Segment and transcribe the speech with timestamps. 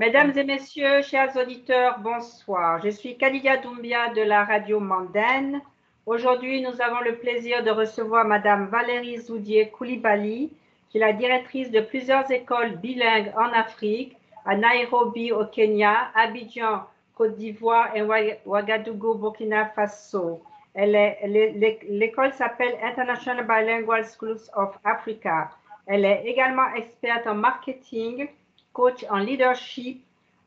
[0.00, 2.82] Mesdames et messieurs, chers auditeurs, bonsoir.
[2.82, 5.62] Je suis Kalidia Doumbia de la radio Mandaine.
[6.04, 10.50] Aujourd'hui, nous avons le plaisir de recevoir Madame Valérie Zoudier Koulibaly,
[10.90, 16.82] qui est la directrice de plusieurs écoles bilingues en Afrique, à Nairobi au Kenya, Abidjan,
[17.14, 18.02] Côte d'Ivoire et
[18.44, 20.42] Ouagadougou, Burkina Faso.
[20.74, 25.50] L'école s'appelle International Bilingual Schools of Africa.
[25.86, 28.26] Elle est également experte en marketing,
[28.74, 30.04] coach en leadership,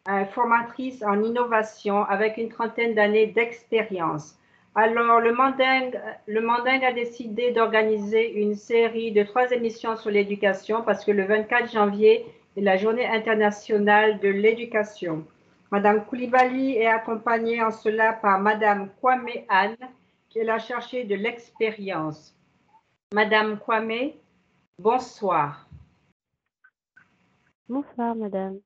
[0.07, 4.37] euh, formatrice en innovation avec une trentaine d'années d'expérience.
[4.75, 5.91] Alors, le Manding,
[6.27, 11.25] le Manding a décidé d'organiser une série de trois émissions sur l'éducation parce que le
[11.25, 15.25] 24 janvier est la journée internationale de l'éducation.
[15.71, 19.75] Madame Koulibaly est accompagnée en cela par Madame Kwame Anne,
[20.29, 22.35] qui est la chercheuse de l'expérience.
[23.13, 24.11] Madame Kwame,
[24.79, 25.66] bonsoir.
[27.69, 28.61] Bonsoir, madame.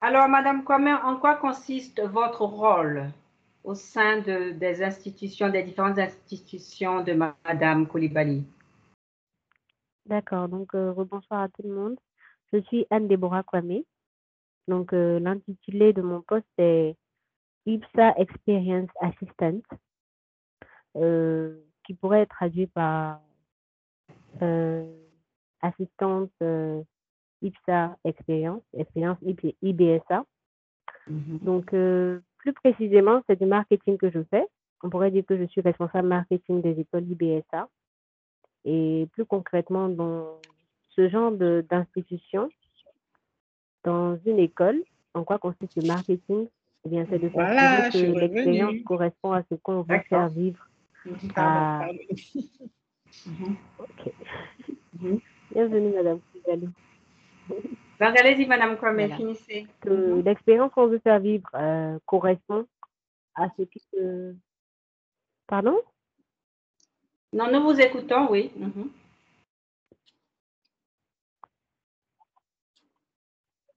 [0.00, 3.12] Alors, madame Kwame, en quoi consiste votre rôle
[3.62, 8.44] au sein de, des institutions, des différentes institutions de madame Koulibaly?
[10.04, 11.96] D'accord, donc euh, bonsoir à tout le monde.
[12.52, 13.82] Je suis Anne-Déborah Kwame.
[14.66, 16.96] Donc, euh, l'intitulé de mon poste est
[17.66, 19.62] IPSA Experience Assistant,
[20.96, 21.56] euh,
[21.86, 23.20] qui pourrait être traduit par
[25.62, 26.32] assistante
[27.44, 29.18] IPSA Expérience, expérience
[29.62, 30.24] IBSA.
[31.06, 31.38] Mhm.
[31.42, 34.46] Donc, euh, plus précisément, c'est du marketing que je fais.
[34.82, 37.68] On pourrait dire que je suis responsable marketing des écoles IBSA.
[38.64, 40.40] Et plus concrètement, dans
[40.90, 42.48] ce genre d'institution,
[43.82, 46.48] dans une école, en quoi consiste le marketing?
[46.86, 50.68] Eh bien, c'est de voilà, que l'expérience correspond à ce qu'on veut faire vivre.
[51.36, 51.88] À...
[53.26, 53.56] Mhm.
[55.00, 55.20] Mhm.
[55.50, 56.20] Bienvenue, Madame
[57.48, 59.66] donc, allez-y, Madame Kwame, finissez.
[59.80, 62.66] Que l'expérience qu'on veut faire vivre euh, correspond
[63.34, 64.34] à ce qui se...
[65.46, 65.78] Pardon?
[67.32, 68.50] Non, nous vous écoutons, oui.
[68.56, 68.90] Mhm.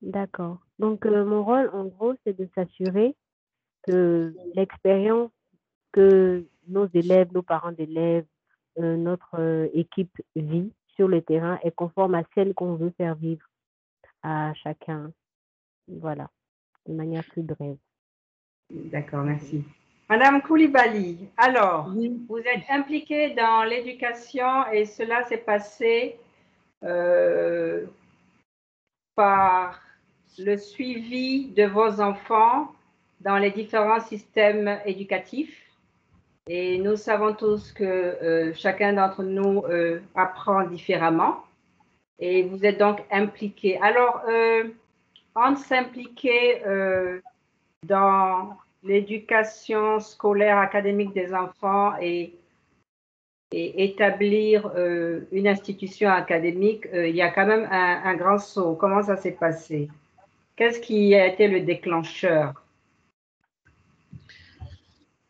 [0.01, 0.59] D'accord.
[0.79, 3.15] Donc, euh, mon rôle, en gros, c'est de s'assurer
[3.83, 5.31] que l'expérience
[5.91, 8.25] que nos élèves, nos parents d'élèves,
[8.77, 13.47] euh, notre équipe vit sur le terrain est conforme à celle qu'on veut faire vivre
[14.27, 15.11] à chacun.
[15.87, 16.29] Voilà,
[16.85, 17.77] de manière plus brève.
[18.69, 19.63] D'accord, merci.
[20.09, 26.17] Madame Koulibaly, alors, vous êtes impliquée dans l'éducation et cela s'est passé
[26.83, 27.85] euh,
[29.15, 29.81] par
[30.37, 32.71] le suivi de vos enfants
[33.21, 35.61] dans les différents systèmes éducatifs.
[36.47, 41.43] Et nous savons tous que euh, chacun d'entre nous euh, apprend différemment
[42.19, 43.77] et vous êtes donc impliqué.
[43.79, 44.63] Alors, euh,
[45.35, 47.19] on s'impliquer euh,
[47.85, 52.33] dans l'éducation scolaire académique des enfants et,
[53.53, 58.75] établir euh, une institution académique, il y a quand même un, grand saut.
[58.75, 59.87] Comment ça s'est passé?
[60.57, 62.61] Qu'est-ce qui a été le déclencheur?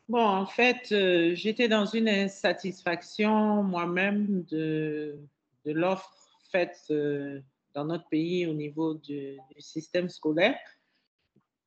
[0.10, 0.88] Bon, en fait,
[1.36, 5.20] j'étais dans une insatisfaction moi-même de
[5.64, 7.42] l'offre faite euh,
[7.74, 10.58] dans notre pays au niveau du, système scolaire.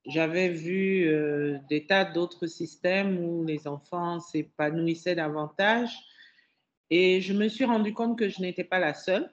[0.06, 5.90] J'avais vu euh, des tas d'autres systèmes où les enfants s'épanouissaient davantage
[6.88, 9.30] et je me suis rendu compte que je n'étais pas la seule.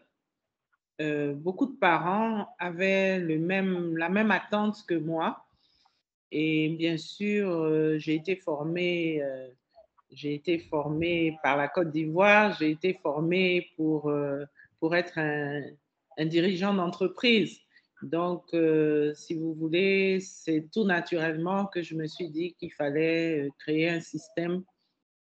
[1.00, 5.46] Euh, beaucoup de parents avaient le même, la même attente que moi.
[6.31, 9.24] Et bien sûr, j'ai été formée,
[10.12, 14.12] j'ai été formée par la Côte d'Ivoire, j'ai été formée pour
[14.80, 15.62] pour être un,
[16.26, 17.60] dirigeant d'entreprise.
[18.04, 23.46] Donc, euh, si vous voulez, c'est tout naturellement que je me suis dit qu'il fallait
[23.46, 24.64] euh, créer un système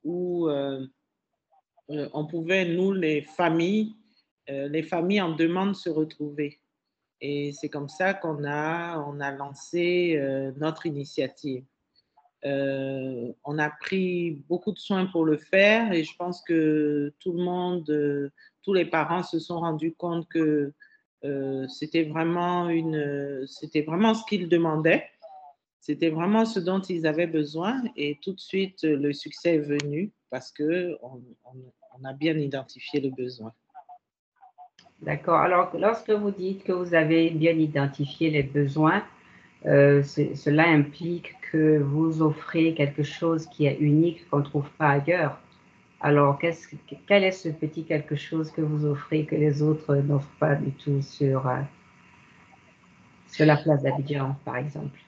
[0.03, 0.87] où euh,
[1.89, 3.95] on pouvait, nous, les familles,
[4.49, 6.61] les familles en demande, se retrouver.
[7.21, 10.19] Et c'est comme ça qu'on a, on a lancé
[10.57, 11.65] notre initiative.
[12.43, 17.43] on a pris beaucoup de soins pour le faire et je pense que tout le
[17.43, 18.31] monde
[18.65, 20.73] tous les parents se sont rendus compte que
[21.25, 25.07] euh, c'était vraiment une, c'était vraiment ce qu'ils demandaient,
[25.81, 30.13] c'était vraiment ce dont ils avaient besoin, et tout de suite le succès est venu
[30.31, 31.21] parce que on,
[32.05, 33.53] a bien identifié le besoin.
[35.01, 35.39] D'accord.
[35.39, 39.05] Alors, lorsque vous dites que vous avez bien identifié les besoins,
[39.67, 44.89] euh, cela implique que vous offrez quelque chose qui est unique qu'on ne trouve pas
[44.89, 45.39] ailleurs.
[46.05, 50.55] Alors, quel est ce petit quelque chose que vous offrez que les autres n'offrent pas
[50.55, 51.63] du tout sur, euh,
[53.27, 54.99] sur la place d'Abidjan, par exemple?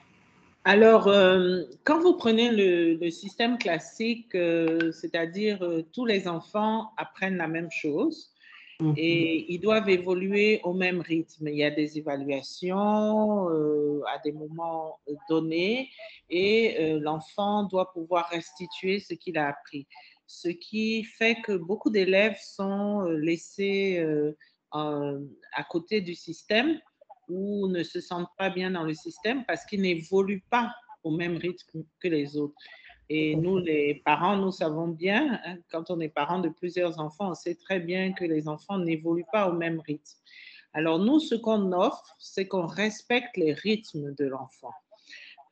[0.69, 7.37] Alors, euh, quand vous prenez le, système classique, euh, c'est-à-dire euh, tous les enfants apprennent
[7.37, 8.31] la même chose
[8.81, 8.93] mhm.
[8.97, 11.47] et ils doivent évoluer au même rythme.
[11.47, 13.47] Il y a des évaluations
[14.13, 14.99] à des moments
[15.29, 15.89] donnés
[16.29, 19.87] et l'enfant doit pouvoir restituer ce qu'il a appris.
[20.27, 24.05] Ce qui fait que beaucoup d'élèves sont laissés
[24.71, 26.79] à côté du système
[27.29, 31.37] ou ne se sentent pas bien dans le système parce qu'ils n'évoluent pas au même
[31.37, 32.55] rythme que les autres.
[33.09, 37.31] Et nous, les parents, nous savons bien, hein, quand on est parent de plusieurs enfants,
[37.31, 40.19] on sait très bien que les enfants n'évoluent pas au même rythme.
[40.73, 44.73] Alors nous, ce qu'on offre, c'est qu'on respecte les rythmes de l'enfant.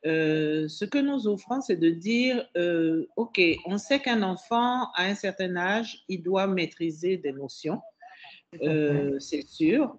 [0.06, 5.04] Euh, ce que nous offrons, c'est de dire, euh, OK, on sait qu'un enfant, à
[5.04, 7.80] un certain âge, il doit maîtriser des notions.
[8.62, 9.98] Euh, c'est sûr.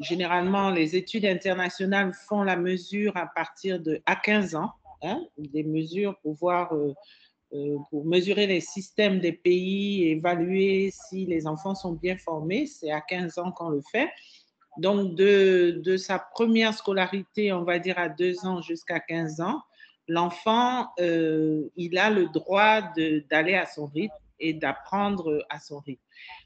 [0.00, 5.62] Généralement, les études internationales font la mesure à partir de à 15 ans, hein, des
[5.62, 6.74] mesures pour voir,
[7.90, 12.66] pour mesurer les systèmes des pays, évaluer si les enfants sont bien formés.
[12.66, 14.08] C'est à 15 ans qu'on le fait.
[14.78, 19.62] Donc, de, sa première scolarité, on va dire à 2 ans jusqu'à 15 ans,
[20.08, 22.82] l'enfant, il a le droit
[23.30, 26.02] d'aller à son rythme et d'apprendre à son rythme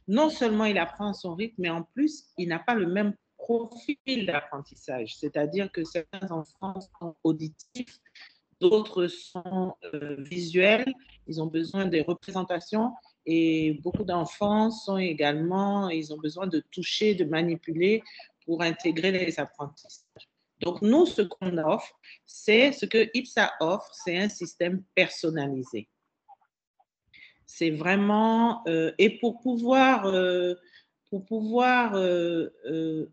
[0.09, 4.27] non seulement il apprend son rythme, mais en plus, il n'a pas le même profil
[4.27, 5.17] d'apprentissage.
[5.17, 8.01] C'est-à-dire que certains enfants sont auditifs,
[8.61, 10.93] d'autres sont euh, visuels,
[11.27, 12.93] ils ont besoin des représentations
[13.31, 18.03] et beaucoup d'enfants sont également, ils ont besoin de toucher, de manipuler
[18.47, 20.31] pour intégrer les apprentissages.
[20.61, 21.93] Donc, nous, ce qu'on offre,
[22.25, 25.91] c'est ce que IPSA offre, c'est un système personnalisé.
[27.45, 30.55] C'est vraiment, euh, et pour pouvoir, euh,
[31.11, 32.49] pour pouvoir euh,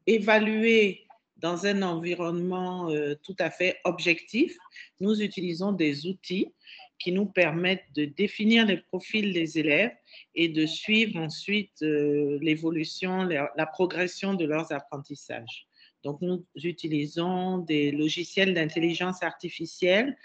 [0.08, 2.90] évaluer dans un environnement
[3.22, 4.58] tout à fait objectif,
[5.02, 6.54] nous utilisons des outils
[7.00, 9.96] qui nous permettent de définir les profils des élèves
[10.34, 15.68] et de suivre ensuite l'évolution, la, progression de leurs apprentissages.
[16.04, 20.16] Donc, nous utilisons des logiciels d'intelligence artificielle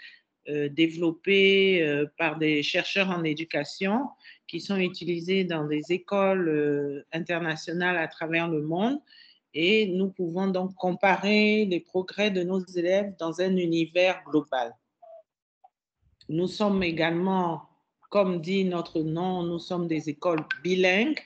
[0.49, 4.07] euh, développés euh, par des chercheurs en éducation
[4.47, 8.99] qui sont utilisés dans des écoles euh, internationales à travers le monde.
[9.53, 14.73] Et nous pouvons donc comparer les progrès de nos élèves dans un univers global.
[16.31, 17.63] Nous sommes également,
[18.09, 21.19] comme dit notre nom, nous sommes des écoles bilingues.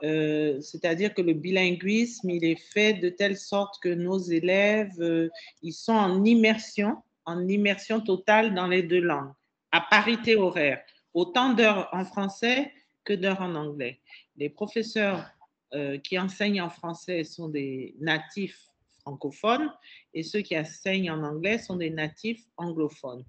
[0.00, 5.30] c'est-à-dire que le bilinguisme, il est fait de telle sorte que nos élèves,
[5.62, 6.96] ils sont en immersion
[7.26, 9.32] en immersion totale dans les deux langues,
[9.72, 10.80] à parité horaire,
[11.12, 12.72] autant d'heures en français
[13.04, 14.00] que d'heures en anglais.
[14.36, 15.28] Les professeurs
[15.74, 18.70] euh, qui enseignent en français sont des natifs
[19.00, 19.72] francophones
[20.14, 23.24] et ceux qui enseignent en anglais sont des natifs anglophones.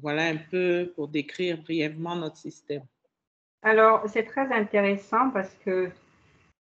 [0.00, 2.82] Voilà un peu pour décrire brièvement notre système.
[3.62, 5.90] Alors, c'est très intéressant parce que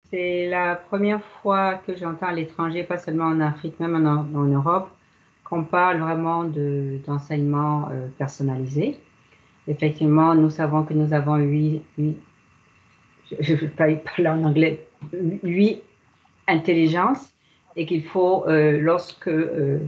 [0.10, 4.90] c'est la première fois que j'entends à l'étranger, pas seulement en Afrique, même en Europe,
[5.44, 9.00] qu'on parle vraiment d'enseignement euh, personnalisé.
[9.68, 14.88] Effectivement, nous savons que nous avons huit, je ne vais pas parler en anglais,
[15.44, 15.82] huit
[16.48, 17.34] intelligences
[17.76, 19.80] et qu'il faut, euh, lorsque euh,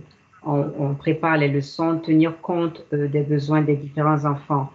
[0.43, 4.71] on, prépare les leçons, tenir compte des besoins des différents enfants.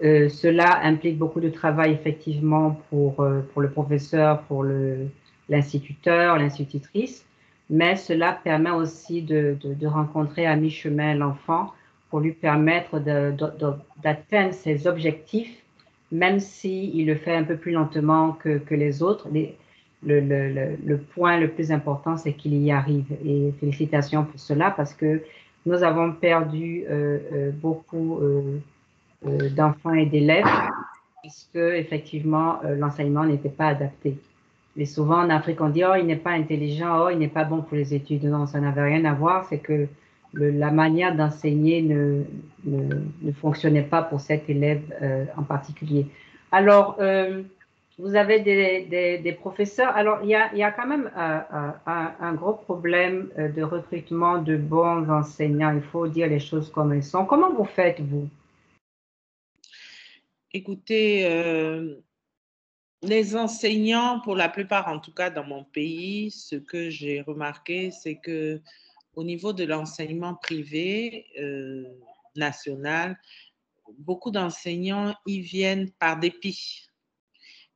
[0.00, 4.64] cela implique beaucoup de travail effectivement pour, pour le professeur, pour
[5.48, 7.24] l'instituteur, l'institutrice,
[7.70, 11.72] mais cela permet aussi de, de, rencontrer à mi-chemin l'enfant
[12.10, 15.56] pour lui permettre d'atteindre ses objectifs,
[16.10, 19.28] même s'il le fait un peu plus lentement que, que les autres.
[20.04, 23.06] Le, point le plus important, c'est qu'il y arrive.
[23.24, 25.22] Et félicitations pour cela parce que
[25.66, 28.58] nous avons perdu euh, euh, beaucoup euh,
[29.50, 30.44] d'enfants et d'élèves
[31.22, 34.18] parce que effectivement l'enseignement n'était pas adapté.
[34.74, 37.44] Mais souvent en Afrique, on dit, oh, il n'est pas intelligent, oh, il n'est pas
[37.44, 38.24] bon pour les études.
[38.24, 39.44] Non, ça n'avait rien à voir.
[39.44, 39.86] C'est que
[40.34, 42.24] la manière d'enseigner ne,
[43.34, 44.82] fonctionnait pas pour cet élève
[45.36, 46.06] en particulier.
[46.50, 46.98] Alors,
[47.98, 49.94] vous avez des, professeurs.
[49.94, 51.40] Alors, il y a, quand même euh,
[51.86, 55.74] un, un, gros problème de recrutement de bons enseignants.
[55.74, 57.26] Il faut dire les choses comme elles sont.
[57.26, 58.28] Comment vous faites, vous?
[60.52, 61.26] Écoutez,
[63.02, 67.90] les enseignants, pour la plupart, en tout cas dans mon pays, ce que j'ai remarqué,
[67.90, 68.60] c'est que
[69.14, 71.84] au niveau de l'enseignement privé euh,
[72.36, 73.18] national,
[73.98, 76.88] beaucoup d'enseignants y viennent par dépit.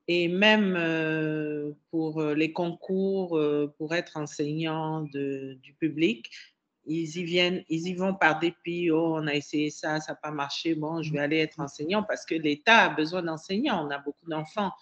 [0.08, 3.40] Et même pour les concours
[3.76, 6.30] pour être enseignant du public,
[6.86, 8.90] ils y viennent, ils y vont par dépit.
[8.90, 10.74] Oh, on a essayé ça, ça n'a pas marché.
[10.74, 13.86] Bon, je vais aller être enseignant parce que l'État a besoin d'enseignants.
[13.86, 14.72] On a beaucoup d'enfants.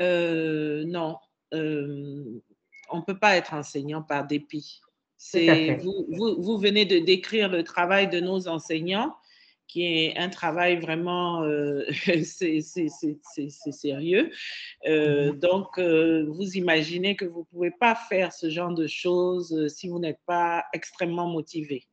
[0.00, 1.18] Euh, non,
[1.54, 2.40] euh,
[2.90, 4.80] on ne peut pas être enseignant par dépit.
[5.16, 9.16] C'est, vous, vous, vous, venez de décrire le travail de nos enseignants
[9.68, 11.84] qui est un travail vraiment, euh,
[12.24, 12.60] c'est
[13.70, 14.30] sérieux.
[14.86, 15.38] Euh, mm-hmm.
[15.38, 19.88] donc, euh, vous imaginez que vous ne pouvez pas faire ce genre de choses si
[19.88, 21.86] vous n'êtes pas extrêmement motivé.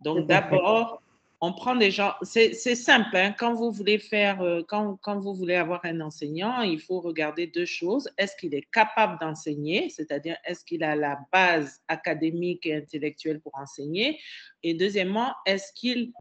[0.00, 1.02] Donc, d'abord,
[1.40, 5.54] on prend des gens, c'est simple, hein, quand vous voulez faire, quand, quand, vous voulez
[5.54, 8.08] avoir un enseignant, il faut regarder deux choses.
[8.16, 13.52] Est-ce qu'il est capable d'enseigner, c'est-à-dire est-ce qu'il a la base académique et intellectuelle pour
[13.56, 14.18] enseigner?
[14.64, 16.12] Et deuxièmement, est-ce qu'il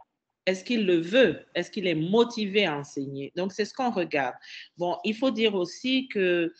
[0.47, 1.45] est-ce qu'il le veut?
[1.53, 3.33] Est-ce qu'il est motivé à enseigner?
[3.35, 4.33] Donc, c'est ce qu'on regarde.
[4.77, 6.53] Bon, il faut dire aussi que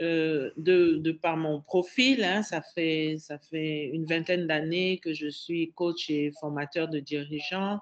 [0.00, 5.28] euh, de, par mon profil, hein, ça, fait, ça fait une vingtaine d'années que je
[5.28, 7.80] suis coach et formateur de dirigeants.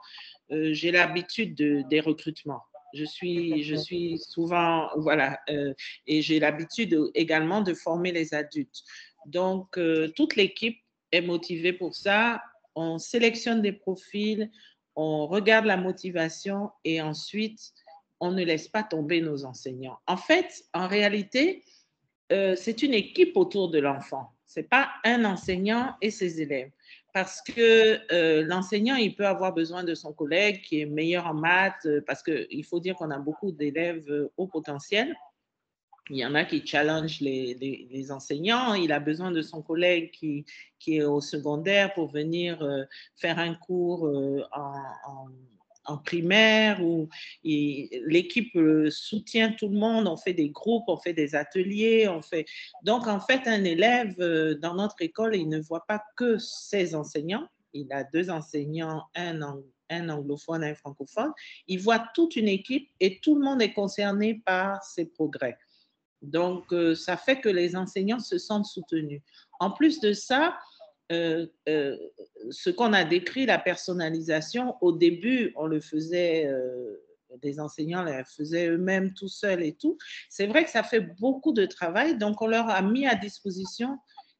[0.50, 2.62] Euh, j'ai l'habitude de, des recrutements.
[2.94, 5.74] Je suis, je suis souvent, voilà, euh,
[6.08, 8.82] et j'ai l'habitude également de former les adultes.
[9.26, 9.78] Donc,
[10.16, 10.78] toute l'équipe
[11.12, 12.40] est motivée pour ça.
[12.74, 14.50] On sélectionne des profils,
[15.00, 17.72] on regarde la motivation et ensuite,
[18.20, 19.98] on ne laisse pas tomber nos enseignants.
[20.06, 21.64] En fait, en réalité,
[22.32, 24.30] euh, c'est une équipe autour de l'enfant.
[24.46, 26.70] Ce n'est pas un enseignant et ses élèves.
[27.14, 31.34] Parce que euh, l'enseignant, il peut avoir besoin de son collègue qui est meilleur en
[31.34, 35.16] maths, euh, parce qu'il faut dire qu'on a beaucoup d'élèves au potentiel.
[36.10, 38.74] Il y en a qui challenge les, enseignants.
[38.74, 40.44] Il a besoin de son collègue qui,
[40.88, 42.82] est au secondaire pour venir euh,
[43.14, 45.28] faire un cours euh, en,
[45.84, 47.08] en, primaire où
[47.44, 50.08] l'équipe euh, soutient tout le monde.
[50.08, 52.08] On fait des groupes, on fait des ateliers.
[52.08, 52.44] On fait...
[52.82, 54.16] Donc, en fait, un élève
[54.60, 57.46] dans notre école, il ne voit pas que ses enseignants.
[57.72, 59.40] Il a deux enseignants, un,
[59.90, 61.30] un anglophone, un francophone.
[61.68, 65.56] Il voit toute une équipe et tout le monde est concerné par ses progrès.
[66.22, 69.22] Donc, euh, ça fait que les enseignants se sentent soutenus.
[69.58, 70.58] En plus de ça,
[71.12, 71.96] euh, euh,
[72.50, 76.48] ce qu'on a décrit, la personnalisation, au début, on le faisait,
[77.42, 79.96] des enseignants le faisaient eux-mêmes tout seuls et tout.
[80.28, 83.98] C'est vrai que ça fait beaucoup de travail, donc on leur a mis à disposition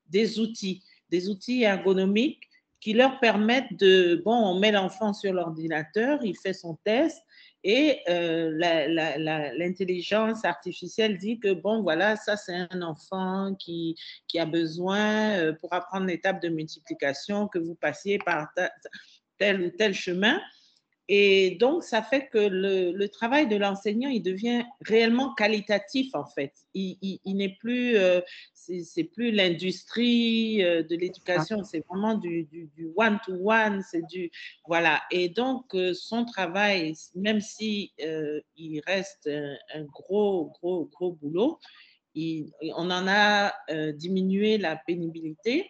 [0.09, 2.49] des outils, des outils ergonomiques
[2.81, 7.19] qui leur permettent de, bon, on met l'enfant sur l'ordinateur, il fait son test,
[7.63, 8.51] et euh,
[9.59, 13.97] l'intelligence artificielle dit que, bon, voilà, ça c'est un enfant qui,
[14.29, 18.49] qui a besoin, euh, pour apprendre l'étape de multiplication, que vous passiez par
[19.39, 20.41] tel ou tel chemin.
[21.13, 26.53] Et donc, ça fait que le, travail de l'enseignant, il devient réellement qualitatif, en fait.
[26.73, 28.21] Il, n'est plus, euh,
[28.55, 32.47] c'est plus l'industrie euh, de l'éducation, c'est vraiment du
[32.95, 34.31] one-to-one, c'est du,
[34.69, 35.03] voilà.
[35.11, 37.93] Et donc, euh, son travail, même si
[38.57, 41.59] il reste un, gros, gros, gros boulot,
[42.15, 43.53] on en a
[43.95, 45.69] diminué la pénibilité.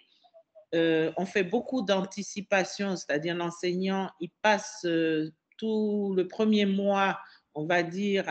[0.75, 7.19] Euh, on fait beaucoup d'anticipation, c'est-à-dire l'enseignant, il passe euh, tout le premier mois,
[7.55, 8.25] on va dire,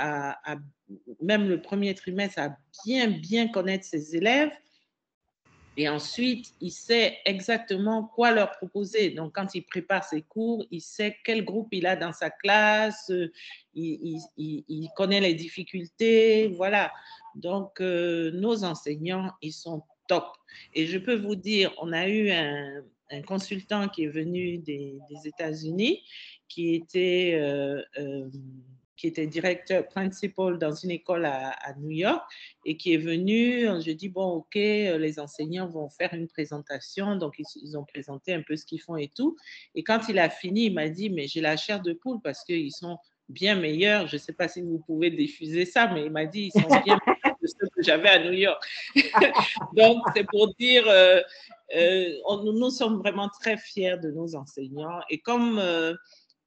[1.22, 4.52] même le premier trimestre, à bien, bien connaître ses élèves.
[5.78, 9.12] Et ensuite, il sait exactement quoi leur proposer.
[9.12, 13.10] Donc, quand il prépare ses cours, il sait quel groupe il a dans sa classe,
[13.74, 16.92] il, il, connaît les difficultés, voilà.
[17.36, 19.84] Donc, euh, nos enseignants, ils sont
[20.74, 22.84] Et je peux vous dire, on a eu un,
[23.26, 26.04] consultant qui est venu des, États-Unis,
[26.48, 28.30] qui était euh, euh,
[28.96, 32.22] qui était directeur principal dans une école à, New York
[32.66, 33.66] et qui est venu.
[33.82, 38.42] Je dis bon, ok, les enseignants vont faire une présentation, donc ils ont présenté un
[38.42, 39.38] peu ce qu'ils font et tout.
[39.74, 42.44] Et quand il a fini, il m'a dit mais j'ai la chair de poule parce
[42.44, 42.98] qu'ils sont
[43.30, 44.08] bien meilleurs.
[44.08, 46.68] Je ne sais pas si vous pouvez diffuser ça, mais il m'a dit ils sont
[46.68, 48.62] bien meilleurs de ceux que j'avais à New York.
[49.76, 51.22] Donc, c'est pour dire, euh,
[51.76, 52.10] euh,
[52.44, 55.00] nous sommes vraiment très fiers de nos enseignants.
[55.10, 55.94] Et comme, euh,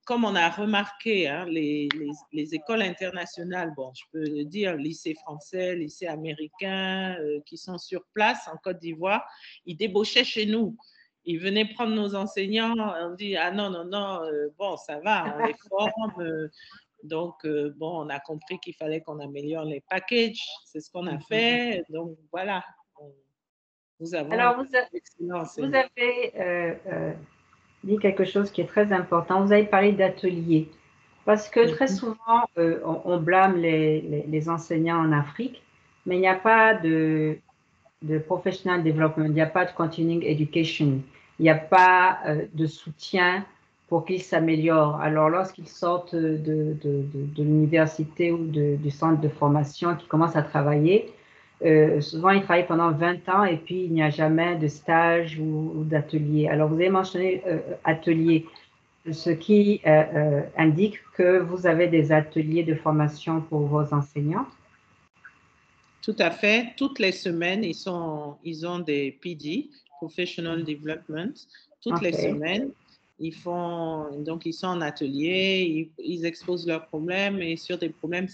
[0.05, 1.89] comme on a remarqué, hein, les,
[2.33, 8.03] les, écoles internationales, bon, je peux le dire, lycée français, lycée américain, qui sont sur
[8.13, 9.25] place en Côte d'Ivoire,
[9.65, 10.77] ils débauchaient chez nous
[11.25, 15.37] ils venaient prendre nos enseignants, on dit ah non, non, non, euh, bon, ça va,
[15.39, 16.13] on les forme.
[16.21, 16.49] Euh,
[17.05, 21.07] donc, euh, bon, on a compris qu'il fallait qu'on améliore les packages, c'est ce qu'on
[21.07, 21.27] a mm-hmm.
[21.27, 21.85] fait.
[21.89, 22.65] Donc, voilà.
[24.01, 24.65] Nous avons Alors, vous,
[25.59, 26.79] vous avez
[27.85, 29.45] dit quelque chose qui est très important.
[29.45, 30.69] Vous avez parlé d'ateliers.
[31.25, 31.97] Parce que très mm-hmm.
[31.97, 35.63] souvent, on, blâme les, les, enseignants en Afrique,
[36.05, 37.39] mais il n'y a pas de,
[38.03, 41.01] de professional development, il n'y a pas de continuing education,
[41.39, 43.45] il n'y a pas euh, de soutien
[43.89, 45.01] pour qu'ils s'améliorent.
[45.01, 46.39] Alors, lorsqu'ils sortent de,
[46.83, 51.13] de, l'université ou du centre de formation, qu'ils commencent à travailler,
[51.65, 55.39] euh, souvent ils travaillent pendant 20 ans et puis il n'y a jamais de stage
[55.39, 56.49] ou, d'atelier.
[56.49, 58.47] Alors, vous avez mentionné euh, atelier,
[59.11, 59.83] ce qui
[60.57, 64.47] indique que vous avez des ateliers de formation pour vos enseignants.
[66.03, 66.75] Tout à fait.
[66.77, 71.33] Toutes les semaines, ils, sont, ils ont des PD, Professional Development.
[71.81, 72.71] Toutes les semaines,
[73.21, 78.27] ils font, donc ils sont en atelier, ils, exposent leurs problèmes et sur des problèmes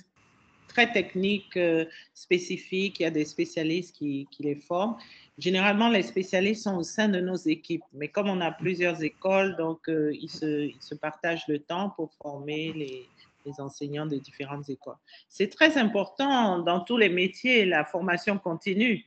[0.66, 1.84] très techniques, euh,
[2.14, 4.96] spécifiques, il y a des spécialistes qui, qui, les forment.
[5.38, 9.56] Généralement, les spécialistes sont au sein de nos équipes, mais comme on a plusieurs écoles,
[9.56, 13.08] donc euh, ils, se, ils, se, partagent le temps pour former les,
[13.48, 14.96] les enseignants des différentes écoles.
[15.28, 19.04] C'est très important dans tous les métiers, la formation continue.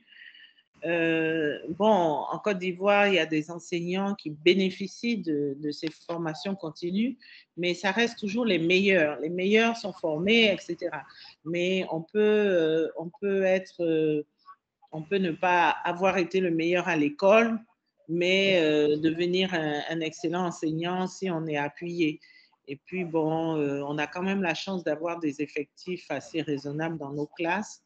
[0.84, 6.56] Euh, bon, en Côte d'Ivoire, il y a des enseignants qui bénéficient de, ces formations
[6.56, 7.18] continues,
[7.56, 9.20] mais ça reste toujours les meilleurs.
[9.20, 10.90] Les meilleurs sont formés, etc.
[11.44, 14.26] Mais on peut, euh, on peut être, euh,
[14.90, 17.58] on peut ne pas avoir été le meilleur à l'école,
[18.08, 18.60] mais
[18.98, 22.20] devenir un, excellent enseignant si on est appuyé.
[22.68, 26.98] Et puis, bon, euh, on a quand même la chance d'avoir des effectifs assez raisonnables
[26.98, 27.82] dans nos classes.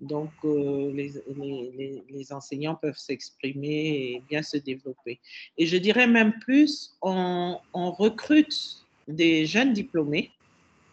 [0.00, 5.18] Donc, euh, les, enseignants peuvent s'exprimer et bien se développer.
[5.56, 10.30] Et je dirais même plus, on recrute des jeunes diplômés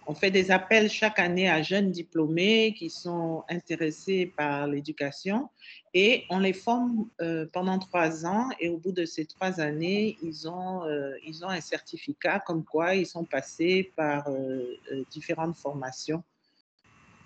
[0.08, 5.50] on fait des appels chaque année à jeunes diplômés qui sont intéressés par l'éducation
[5.94, 10.18] et on les forme euh, pendant trois ans et au bout de ces trois années,
[10.22, 14.78] ils ont, euh, ils ont un certificat comme quoi ils sont passés par euh,
[15.10, 16.24] différentes formations.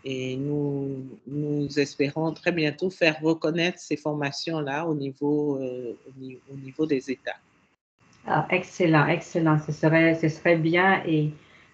[0.05, 7.11] Et nous, nous espérons très bientôt faire reconnaître ces formations-là au niveau, au niveau des
[7.11, 7.35] États.
[8.25, 9.59] Ah, excellent, excellent.
[9.65, 11.33] Ce serait, ce serait bien et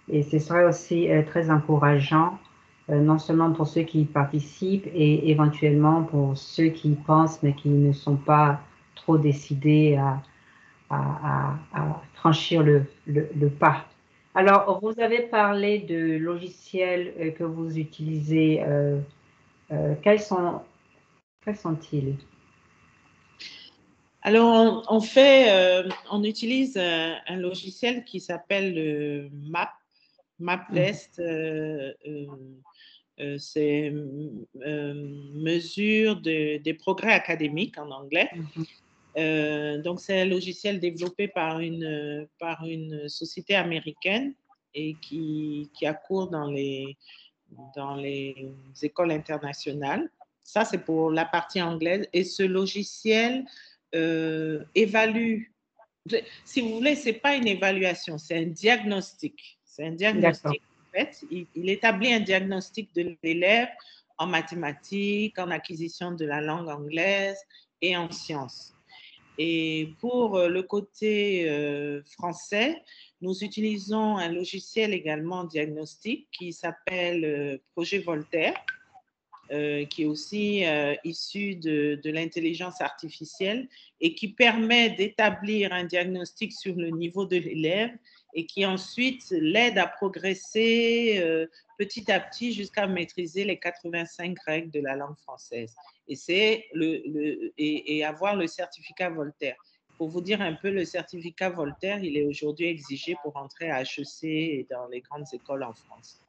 [0.09, 2.37] et ce serait aussi euh, très encourageant,
[2.89, 7.69] euh, non seulement pour ceux qui participent et éventuellement pour ceux qui pensent mais qui
[7.69, 8.59] ne sont pas
[8.95, 10.21] trop décidés à,
[10.89, 11.55] à,
[12.13, 13.85] franchir le, le, pas.
[14.35, 18.63] Alors, vous avez parlé de logiciels euh, que vous utilisez.
[20.03, 20.61] quels sont
[21.43, 22.15] quels sont-ils?
[24.23, 29.29] Alors, on, fait, on utilise un, logiciel qui s'appelle le
[30.39, 31.21] MAP, MapTest, mmh.
[31.21, 32.27] euh, euh,
[33.21, 33.93] euh, c'est
[34.63, 38.29] mesure des progrès académiques en anglais.
[39.15, 39.81] Mmh.
[39.81, 44.33] donc, c'est un logiciel développé par une, par une société américaine
[44.73, 46.97] et qui, qui accourt dans les,
[47.75, 50.09] dans les écoles internationales.
[50.43, 52.07] Ça, c'est pour la partie anglaise.
[52.11, 53.45] Et ce logiciel
[53.93, 55.43] évalue,
[56.43, 59.54] si vous voulez, ce n'est pas une évaluation, c'est un diagnostic.
[59.75, 61.25] C'est un diagnostic, en fait.
[61.29, 63.67] Il, établit un diagnostic de l'élève
[64.17, 67.37] en mathématiques, en acquisition de la langue anglaise
[67.81, 68.73] et en sciences.
[69.37, 72.81] Et pour euh, le côté euh, français,
[73.19, 78.55] nous utilisons un logiciel également diagnostic qui s'appelle euh, Projet Voltaire,
[79.91, 80.63] qui est aussi
[81.03, 83.69] issu de, de l'intelligence artificielle
[84.01, 87.91] et qui permet d'établir un diagnostic sur le niveau de l'élève
[88.35, 91.47] et qui ensuite l'aide à progresser euh,
[91.79, 95.73] petit à petit jusqu'à maîtriser les 85 règles de la langue française.
[96.09, 97.01] Et, c'est le,
[97.57, 99.55] et, avoir le certificat Voltaire.
[99.97, 103.81] Pour vous dire un peu, le certificat Voltaire, il est aujourd'hui exigé pour entrer à
[103.81, 106.21] HEC et dans les grandes écoles en France.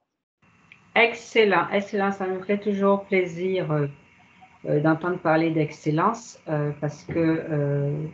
[0.95, 2.13] Excellent, excellent.
[2.13, 3.89] Ça me fait toujours plaisir euh,
[4.67, 6.41] euh, d'entendre parler d'excellence
[6.81, 8.09] parce que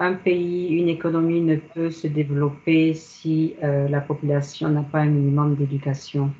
[0.00, 5.06] un pays, une économie ne peut se développer si euh, la population n'a pas un
[5.06, 6.32] minimum d'éducation.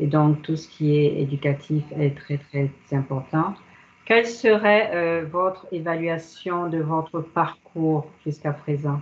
[0.00, 3.54] Et donc, tout ce qui est éducatif est très, très important.
[4.06, 9.00] Quelle serait euh, votre évaluation de votre parcours jusqu'à présent?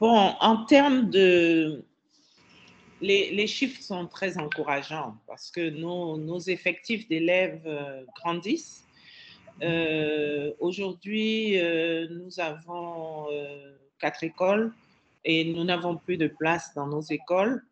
[0.00, 1.84] Bon, en termes de...
[3.00, 8.85] Les, chiffres sont très encourageants parce que nos, nos effectifs d'élèves euh, grandissent
[9.62, 14.72] euh, aujourd'hui, euh, nous avons euh, quatre écoles
[15.24, 17.62] et nous n'avons plus de place dans nos écoles.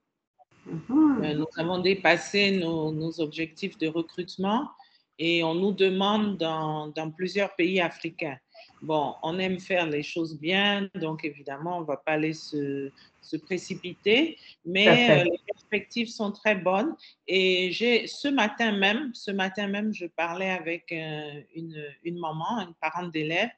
[0.66, 1.34] Mhm.
[1.36, 4.70] nous avons dépassé nos, nos, objectifs de recrutement
[5.18, 8.38] et on nous demande dans, dans, plusieurs pays africains.
[8.84, 12.90] Bon, on aime faire les choses bien, donc évidemment, on ne va pas aller se,
[13.22, 16.94] se précipiter, mais euh, les perspectives sont très bonnes.
[17.26, 22.60] Et j'ai ce matin même, ce matin même, je parlais avec euh, une, une, maman,
[22.60, 23.48] une parente d'élève,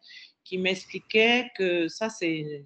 [0.44, 2.64] qui m'expliquait que ça, c'est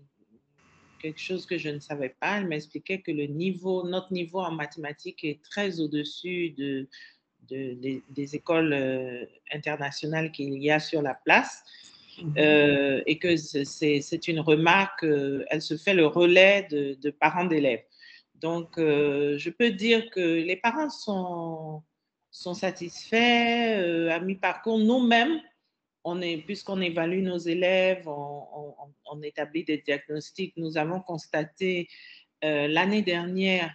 [1.01, 2.41] quelque chose que je ne savais pas.
[2.41, 6.87] Elle m'expliquait que le niveau, notre niveau en mathématiques est très au-dessus de,
[7.49, 11.65] de, des écoles euh, internationales qu'il y a sur la place.
[12.37, 17.85] Euh, et que c'est une remarque, euh, elle se fait le relais de, parents d'élèves.
[18.37, 21.83] Donc, je peux dire que les parents sont,
[22.31, 24.79] sont satisfaits à mi-parcours.
[24.79, 25.41] Nous-mêmes,
[26.05, 31.89] on est, puisqu'on évalue nos élèves, on, établit des diagnostics, nous avons constaté
[32.43, 33.75] l'année dernière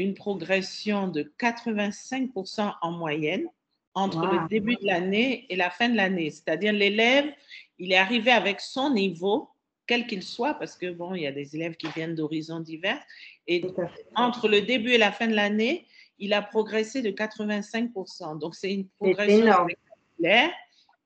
[0.00, 3.46] une progression de 85% en moyenne
[3.94, 6.30] entre le début de l'année et la fin de l'année.
[6.30, 7.26] C'est-à-dire l'élève,
[7.80, 9.48] il est arrivé avec son niveau,
[9.86, 13.02] quel qu'il soit, parce que bon, il y a des élèves qui viennent d'horizons divers,
[13.48, 13.64] et
[14.14, 15.86] entre le début et la fin de l'année,
[16.18, 18.38] il a progressé de 85%.
[18.38, 20.52] Donc c'est une progression spectaculaire.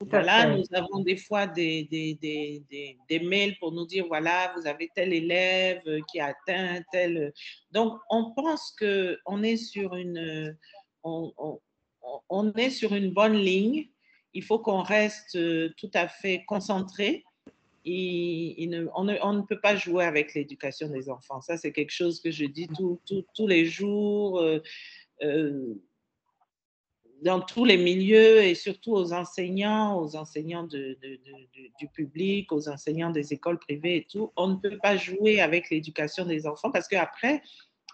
[0.01, 4.67] Voilà, nous avons des fois des, des, des, des, mails pour nous dire, voilà, vous
[4.67, 7.33] avez tel élève qui a atteint tel...
[7.71, 10.59] Donc, on pense qu'on est sur une...
[11.05, 11.33] On,
[12.29, 13.89] on, est sur une bonne ligne.
[14.35, 15.39] Il faut qu'on reste
[15.77, 17.25] tout à fait concentré.
[17.87, 21.41] Et, on, ne, peut pas jouer avec l'éducation des enfants.
[21.41, 24.41] Ça, c'est quelque chose que je dis tous les jours.
[24.41, 24.63] Euh,
[25.23, 25.75] euh,
[27.23, 30.99] dans tous les milieux et surtout aux enseignants, aux enseignants de,
[31.79, 34.31] du public, aux enseignants des écoles privées et tout.
[34.37, 37.43] On ne peut pas jouer avec l'éducation des enfants parce qu'après,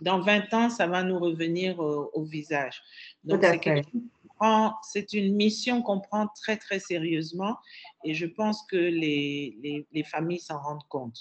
[0.01, 2.83] dans 20 ans, ça va nous revenir au, visage.
[3.23, 3.85] Donc, c'est
[5.13, 7.59] une mission qu'on prend très, très sérieusement
[8.05, 11.19] et je pense que les, les, les familles s'en rendent compte.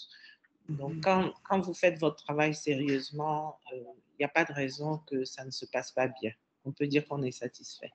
[0.70, 1.02] Donc, mm-hmm.
[1.02, 3.84] quand, quand, vous faites votre travail sérieusement, il euh,
[4.20, 6.32] n'y a pas de raison que ça ne se passe pas bien
[6.66, 7.92] on peut dire qu'on est satisfait.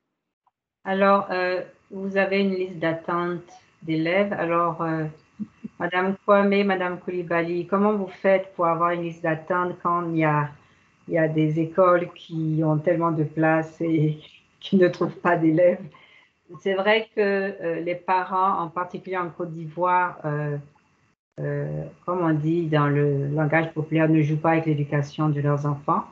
[0.84, 3.42] Alors, euh, vous avez une liste d'attente
[3.82, 4.32] d'élèves.
[4.32, 5.04] Alors, euh,
[5.78, 10.24] Madame Kwame, Madame Koulibaly, comment vous faites pour avoir une liste d'attente quand il y,
[10.24, 10.50] a,
[11.08, 14.20] y a des écoles qui ont tellement de places et
[14.64, 15.82] qui ne trouvent pas d'élèves
[16.60, 20.18] C'est vrai que euh, les parents, en particulier en Côte d'Ivoire,
[22.06, 26.04] comme on dit dans le langage populaire, ne jouent pas avec l'éducation de leurs enfants.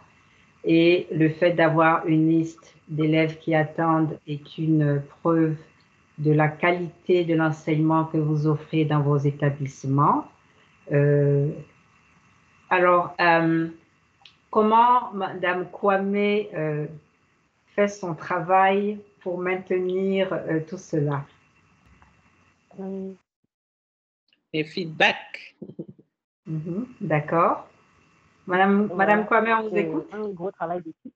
[0.64, 5.56] Et le fait d'avoir une liste d'élèves qui attendent est une preuve
[6.18, 10.24] de la qualité de l'enseignement que vous offrez dans vos établissements.
[10.92, 11.48] Euh,
[12.70, 13.68] alors, euh,
[14.50, 16.86] comment Madame Kwame euh,
[17.74, 21.24] fait son travail pour maintenir tout cela
[24.52, 25.56] Les feedbacks.
[26.46, 27.68] Mhm, d'accord.
[28.46, 30.08] Madame, Madame Kwame, on vous écoute?
[30.12, 31.14] un gros travail d'équipe.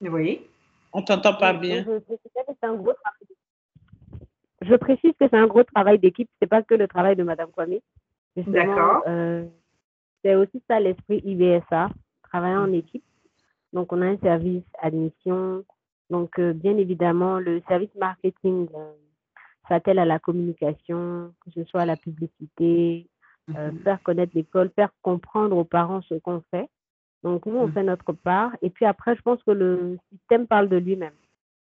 [0.00, 0.46] Oui.
[0.92, 1.84] On ne t'entend pas bien.
[4.62, 6.28] Je précise que c'est un gros travail d'équipe.
[6.34, 7.78] Ce n'est pas que le travail de Madame Kwame.
[8.36, 9.02] D'accord.
[9.06, 9.46] Euh,
[10.22, 11.90] c'est aussi ça l'esprit IBSA,
[12.22, 13.04] travailler en équipe.
[13.74, 15.64] Donc, on a un service admission.
[16.08, 18.92] Donc, euh, bien évidemment, le service marketing euh,
[19.68, 23.08] s'attelle à la communication, que ce soit à la publicité,
[23.54, 23.80] euh, mhm.
[23.80, 26.68] faire connaître l'école, faire comprendre aux parents ce qu'on fait.
[27.24, 27.72] Donc, nous, on mhm.
[27.72, 28.52] fait notre part.
[28.62, 31.14] Et puis après, je pense que le système parle de lui-même.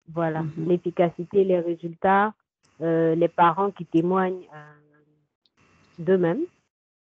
[0.07, 0.69] Voilà, mhm.
[0.69, 2.33] l'efficacité, les résultats,
[2.79, 4.47] les parents qui témoignent
[5.97, 6.45] d'eux-mêmes.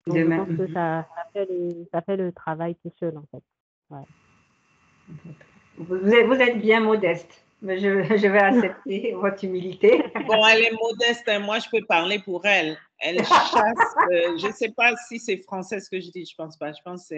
[0.09, 3.45] je pense que ça, fait le, ça, fait le, travail tout seul, en fait.
[5.77, 7.45] Vous, êtes, vous êtes bien modeste.
[7.63, 10.03] Mais je, je, vais accepter votre humilité.
[10.27, 11.29] Bon, elle est modeste.
[11.29, 11.41] Hein.
[11.41, 12.79] Moi, je peux parler pour elle.
[12.99, 13.95] Elle chasse.
[14.11, 16.25] Euh, je ne sais pas si c'est français ce que je dis.
[16.25, 16.73] Je ne pense pas.
[16.73, 17.17] Je pense que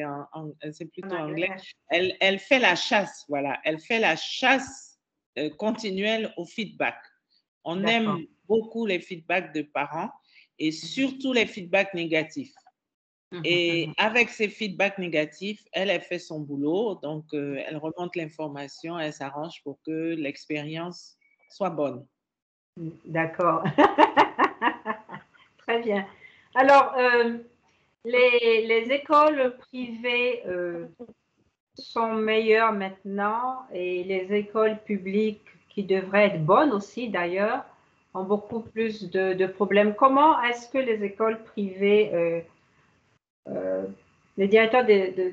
[0.72, 1.50] c'est plutôt anglais.
[1.88, 3.24] Elle, elle, fait la chasse.
[3.28, 3.59] Voilà.
[3.64, 4.98] Elle fait la chasse
[5.38, 6.96] euh, continuelle au feedback.
[7.64, 10.11] On aime beaucoup les feedbacks de parents
[10.59, 12.55] et surtout les feedbacks négatifs.
[13.32, 13.94] Mhm, et mhm.
[13.96, 19.12] avec ces feedbacks négatifs, elle, a fait son boulot, donc euh, elle remonte l'information, elle
[19.12, 21.16] s'arrange pour que l'expérience
[21.48, 22.06] soit bonne.
[23.06, 23.64] D'accord.
[25.58, 26.06] Très bien.
[26.54, 27.38] Alors, euh,
[28.04, 30.86] les, les, écoles privées euh,
[31.74, 37.64] sont meilleures maintenant et les écoles publiques, qui devraient être bonnes aussi d'ailleurs,
[38.12, 39.94] ont beaucoup plus de, de problèmes.
[39.94, 42.44] Comment est-ce que les écoles privées
[44.37, 44.87] les directeurs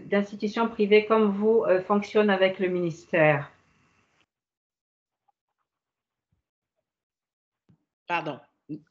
[0.05, 3.51] d'institutions privées comme vous euh, fonctionnent avec le ministère
[8.07, 8.39] Pardon.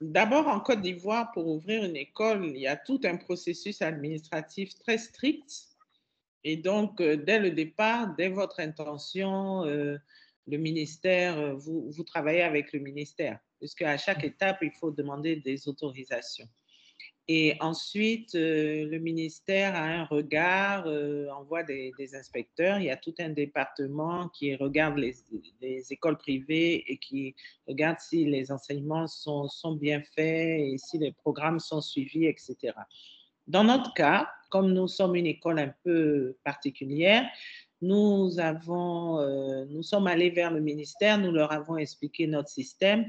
[0.01, 4.75] D'abord, en Côte d'Ivoire, pour ouvrir une école, il y a tout un processus administratif
[4.77, 5.69] très strict.
[6.45, 9.99] Et donc, euh, dès le départ, dès votre intention, euh,
[10.47, 14.93] le ministère, euh, vous, vous travaillez avec le ministère, puisque à chaque étape, il faut
[14.93, 16.49] demander des autorisations.
[17.31, 22.79] Et ensuite, euh, le ministère a un regard, euh, envoie des, inspecteurs.
[22.79, 27.35] Il y a tout un département qui regarde les, écoles privées et qui
[27.67, 29.47] regarde si les enseignements sont,
[29.79, 32.73] bien faits et si les programmes sont suivis, etc.
[33.47, 37.29] Dans notre cas, comme nous sommes une école un peu particulière,
[37.83, 43.07] nous, avons, euh, nous sommes allés vers le ministère, nous leur avons expliqué notre système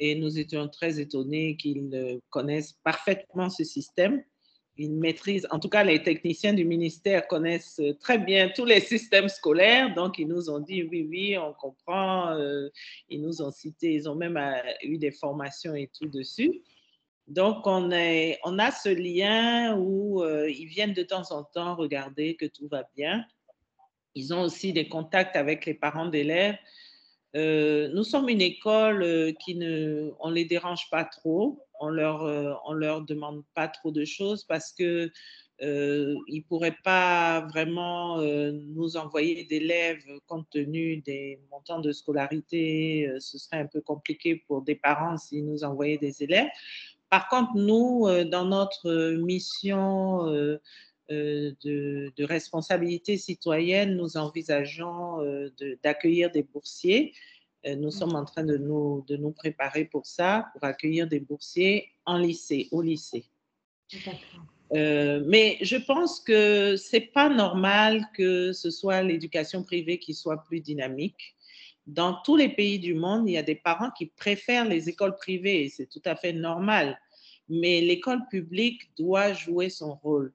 [0.00, 4.24] et nous étions très étonnés qu'ils connaissent parfaitement ce système.
[4.78, 9.28] Ils maîtrisent, en tout cas, les techniciens du ministère connaissent très bien tous les systèmes
[9.28, 9.94] scolaires.
[9.94, 12.30] Donc, ils nous ont dit oui, oui, on comprend.
[12.30, 12.70] Euh,
[13.10, 16.62] ils nous ont cité, ils ont même euh, eu des formations et tout dessus.
[17.28, 22.46] Donc, on, a ce lien où euh, ils viennent de temps en temps regarder que
[22.46, 23.24] tout va bien.
[24.14, 26.56] Ils ont aussi des contacts avec les parents d'élèves
[27.36, 32.24] euh, nous sommes une école euh, qui ne, on les dérange pas trop, on leur,
[32.24, 35.10] euh, on leur demande pas trop de choses parce que
[35.62, 43.10] euh, ils pourraient pas vraiment nous envoyer d'élèves compte tenu des montants de scolarité.
[43.18, 46.48] ce serait un peu compliqué pour des parents s'ils nous envoyaient des élèves.
[47.10, 50.58] Par contre, nous, dans notre mission
[51.10, 55.18] de, de, responsabilité citoyenne, nous envisageons
[55.82, 57.12] d'accueillir des boursiers
[57.66, 61.20] euh, nous sommes en train de nous, de nous préparer pour ça, pour accueillir des
[61.20, 63.26] boursiers en lycée, au lycée.
[64.72, 70.42] Euh, mais je pense que c'est pas normal que ce soit l'éducation privée qui soit
[70.44, 71.36] plus dynamique.
[71.86, 75.16] Dans tous les pays du monde, il y a des parents qui préfèrent les écoles
[75.16, 76.98] privées, c'est tout à fait normal.
[77.48, 80.32] Mais l'école publique doit jouer son rôle.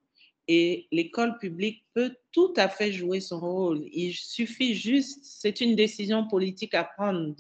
[0.48, 3.84] Et l'école publique peut tout à fait jouer son rôle.
[3.92, 7.34] Il suffit juste, c'est une décision politique à prendre,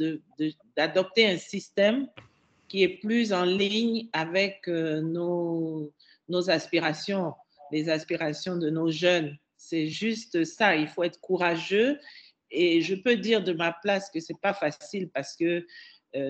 [0.76, 2.08] d'adopter un système
[2.68, 5.92] qui est plus en ligne avec euh, nos,
[6.30, 7.34] nos aspirations,
[7.72, 9.38] les aspirations de nos jeunes.
[9.56, 12.00] C'est juste ça, il faut être courageux.
[12.52, 15.66] Et je peux dire de ma place que c'est pas facile parce que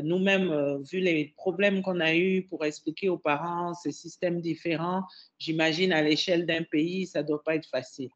[0.02, 5.04] nous-mêmes, euh, vu les problèmes qu'on a eus pour expliquer aux parents ces systèmes différents,
[5.38, 8.10] j'imagine à l'échelle d'un pays, ça ne doit pas être facile.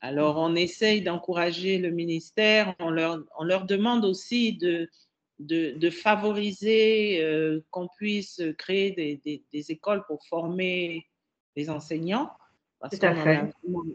[0.00, 4.88] Alors, on essaye d'encourager le ministère, on leur, on leur demande aussi de,
[5.38, 11.06] de, favoriser euh, qu'on puisse créer des, des, écoles pour former
[11.56, 12.30] les enseignants.
[12.80, 13.40] Parce Tout à fait.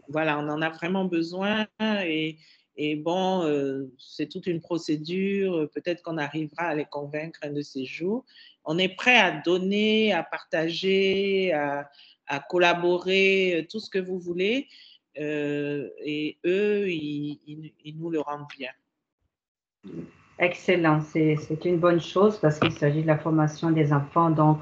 [0.08, 2.38] voilà, on en a vraiment besoin et,
[2.80, 5.68] et bon, euh, c'est toute une procédure.
[5.74, 8.24] Peut-être qu'on arrivera à les convaincre un de ces jours.
[8.64, 11.90] On est prêt à donner, à partager, à,
[12.48, 14.68] collaborer, euh, tout ce que vous voulez.
[15.18, 18.70] Euh, et eux, ils, nous le rendent bien.
[20.38, 24.60] Excellent, c'est une bonne chose parce qu'il s'agit de la formation des enfants, donc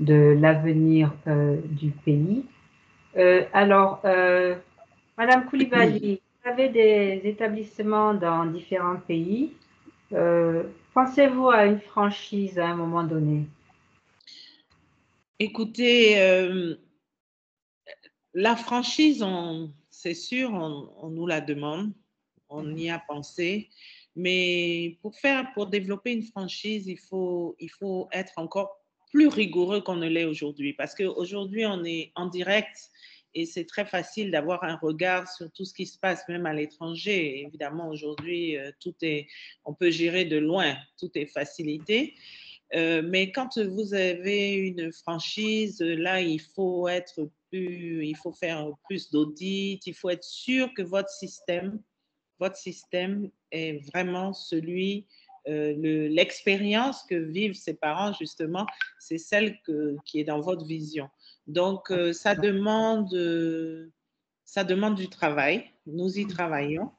[0.00, 1.12] de l'avenir
[1.66, 2.46] du pays.
[3.52, 4.00] alors,
[5.18, 9.52] Madame Koulibaly, vous avez des établissements dans différents pays.
[10.12, 13.46] Euh, pensez-vous à une franchise à un moment donné?
[15.38, 16.74] Écoutez, euh,
[18.34, 19.24] la franchise,
[19.90, 21.92] c'est sûr, on, nous la demande,
[22.48, 23.68] on y a pensé,
[24.16, 28.78] mais pour faire, pour développer une franchise, il faut, il faut être encore
[29.10, 32.90] plus rigoureux qu'on ne l'est aujourd'hui, parce qu'aujourd'hui, on est en direct
[33.34, 36.52] et c'est très facile d'avoir un regard sur tout ce qui se passe, même à
[36.52, 37.40] l'étranger.
[37.40, 39.26] Évidemment, aujourd'hui, euh, tout est,
[39.64, 42.14] on peut gérer de loin, tout est facilité.
[42.74, 48.66] Euh, mais quand vous avez une franchise, là, il faut être plus, il faut faire
[48.88, 51.80] plus d'audits, il faut être sûr que votre système,
[52.38, 55.06] votre système est vraiment celui,
[55.48, 58.66] euh, l'expérience que vivent ses parents, justement,
[58.98, 59.58] c'est celle
[60.04, 61.08] qui est dans votre vision.
[61.46, 63.90] Donc, euh, ça, demande, euh,
[64.44, 65.64] ça demande du travail.
[65.86, 66.90] Nous y travaillons.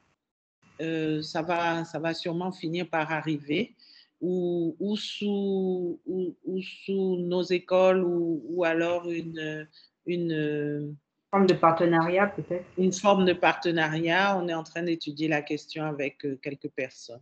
[0.82, 3.76] Euh, ça, va, ça va sûrement finir par arriver.
[4.22, 9.68] Ou, ou, sous, ou, sous nos écoles, ou, ou alors une,
[10.06, 10.96] une
[11.30, 14.38] forme de partenariat peut-être Une forme de partenariat.
[14.38, 17.22] On est en train d'étudier la question avec quelques personnes.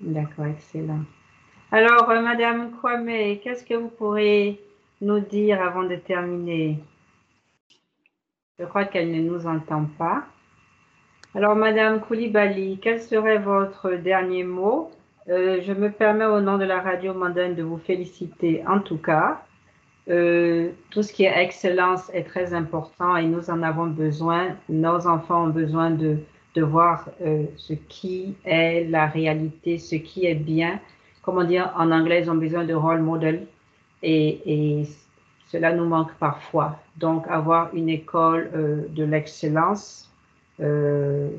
[0.00, 1.04] D'accord, excellent.
[1.70, 4.60] Alors, Madame Kwame, qu'est-ce que vous pourrez
[5.02, 6.78] nous dire avant de terminer
[8.58, 10.24] Je crois qu'elle ne nous entend pas.
[11.34, 14.90] Alors, Madame Koulibaly, quel serait votre dernier mot?
[15.28, 18.98] Euh, je me permets au nom de la radio mondaine de vous féliciter en tout
[18.98, 19.42] cas.
[20.08, 24.56] Euh, tout ce qui est excellence est très important et nous en avons besoin.
[24.68, 26.18] Nos enfants ont besoin de,
[26.54, 30.78] de voir euh, ce qui est la réalité, ce qui est bien.
[31.22, 33.46] Comment dire, en anglais, ils ont besoin de role model
[34.02, 34.84] et,
[35.48, 36.80] cela nous manque parfois.
[36.96, 40.10] Donc, avoir une école euh, de l'excellence
[40.60, 41.30] euh,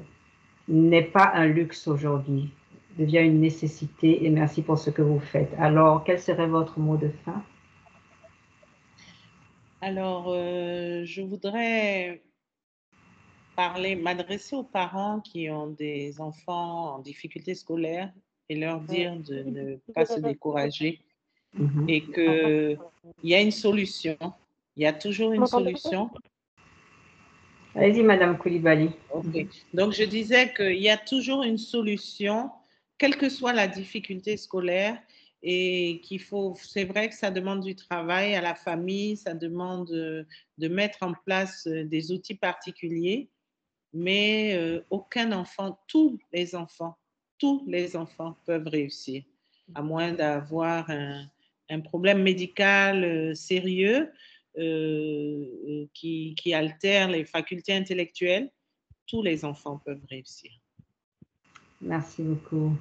[0.68, 2.52] n'est pas un luxe aujourd'hui,
[2.98, 5.52] devient une nécessité et merci pour ce que vous faites.
[5.58, 7.44] Alors, quel serait votre mot de fin?
[9.82, 12.22] Alors, euh, je voudrais
[13.56, 18.14] parler, m'adresser aux parents qui ont des enfants en difficulté scolaire
[18.50, 21.02] et leur dire de ne pas se décourager
[21.54, 21.86] Mhm.
[21.88, 22.80] et qu'il
[23.24, 24.18] y a une solution.
[24.76, 26.10] Il y a toujours une solution.
[27.76, 28.92] Allez-y, Madame Koulibaly.
[29.74, 32.50] Donc, je disais qu'il y a toujours une solution,
[32.98, 34.98] quelle que soit la difficulté scolaire,
[35.44, 39.92] et qu'il faut, c'est vrai que ça demande du travail à la famille, ça demande
[39.92, 40.24] euh,
[40.58, 43.30] de mettre en place euh, des outils particuliers,
[43.94, 46.96] mais euh, aucun enfant, tous les enfants,
[47.38, 49.24] tous les enfants peuvent réussir,
[49.76, 51.28] à moins d'avoir un,
[51.74, 54.12] un problème médical euh, sérieux
[54.58, 58.50] euh, euh, qui, qui altère les facultés intellectuelles,
[59.08, 60.52] tous les enfants peuvent réussir.
[61.82, 62.72] Merci beaucoup.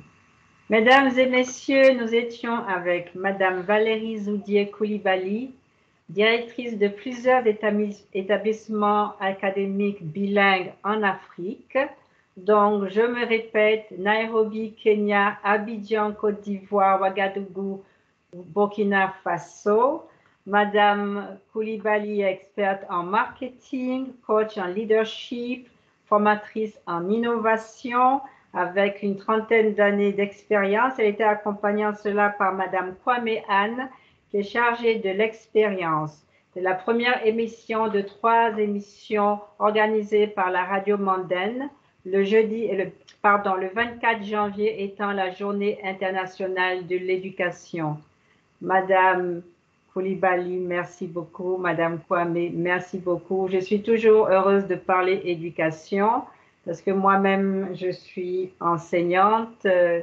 [0.68, 5.50] Mesdames et messieurs, nous étions avec Madame Valérie Zoudier Koulibaly,
[6.08, 11.78] directrice de plusieurs établis- établissements académiques bilingues en Afrique.
[12.36, 17.82] Donc, je me répète, Nairobi, Kenya, Abidjan, Côte d'Ivoire, Ouagadougou,
[18.34, 20.08] Burkina Faso.
[20.46, 25.68] Madame Koulibaly est experte en marketing, coach en leadership,
[26.06, 28.20] formatrice en innovation,
[28.54, 30.94] avec une trentaine d'années d'expérience.
[30.98, 33.88] Elle était accompagnée en cela par Madame Kwame Anne,
[34.30, 36.26] qui est chargée de l'expérience.
[36.54, 41.70] C'est la première émission de trois émissions organisées par la radio mondaine.
[42.04, 42.68] Le jeudi
[43.20, 47.98] pardon, le 24 janvier étant la journée internationale de l'éducation.
[48.62, 49.42] Madame
[49.92, 51.56] Koulibaly, merci beaucoup.
[51.58, 53.48] Madame Kwame, merci beaucoup.
[53.50, 56.22] Je suis toujours heureuse de parler éducation
[56.64, 60.00] parce que moi-même, je suis enseignante euh,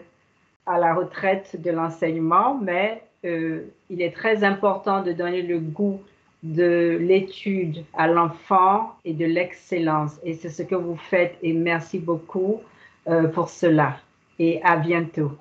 [0.65, 6.01] à la retraite de l'enseignement, mais euh, il est très important de donner le goût
[6.43, 10.19] de l'étude à l'enfant et de l'excellence.
[10.23, 12.61] Et c'est ce que vous faites et merci beaucoup
[13.07, 13.97] euh, pour cela.
[14.37, 15.31] Et à bientôt.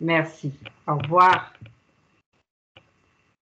[0.00, 0.52] Merci.
[0.86, 1.52] Au revoir.